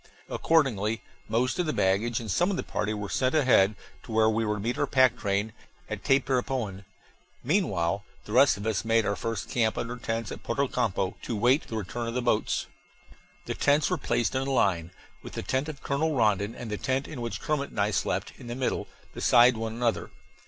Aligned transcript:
Accordingly 0.29 1.03
most 1.29 1.59
of 1.59 1.67
the 1.67 1.73
baggage 1.73 2.19
and 2.19 2.31
some 2.31 2.49
of 2.49 2.57
the 2.57 2.63
party 2.63 2.91
were 2.91 3.07
sent 3.07 3.35
ahead 3.35 3.75
to 4.01 4.11
where 4.11 4.27
we 4.31 4.43
were 4.43 4.55
to 4.55 4.59
meet 4.59 4.79
our 4.79 4.87
pack 4.87 5.15
train, 5.15 5.53
at 5.87 6.03
Tapirapoan. 6.03 6.85
Meanwhile 7.43 8.03
the 8.25 8.31
rest 8.31 8.57
of 8.57 8.65
us 8.65 8.83
made 8.83 9.05
our 9.05 9.15
first 9.15 9.47
camp 9.47 9.77
under 9.77 9.95
tents 9.97 10.31
at 10.31 10.41
Porto 10.41 10.67
Campo, 10.67 11.15
to 11.21 11.35
wait 11.35 11.67
the 11.67 11.77
return 11.77 12.07
of 12.07 12.15
the 12.15 12.21
boats. 12.23 12.65
The 13.45 13.53
tents 13.53 13.91
were 13.91 13.97
placed 13.99 14.33
in 14.33 14.41
a 14.47 14.51
line, 14.51 14.89
with 15.21 15.33
the 15.33 15.43
tent 15.43 15.69
of 15.69 15.83
Colonel 15.83 16.15
Rondon 16.15 16.55
and 16.55 16.71
the 16.71 16.77
tent 16.77 17.07
in 17.07 17.21
which 17.21 17.39
Kermit 17.39 17.69
and 17.69 17.79
I 17.79 17.91
slept, 17.91 18.33
in 18.39 18.47
the 18.47 18.55
middle, 18.55 18.87
beside 19.13 19.55
one 19.55 19.73
another. 19.73 20.09